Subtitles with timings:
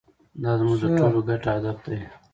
[0.41, 1.99] دا زموږ د ټولو ګډ هدف دی.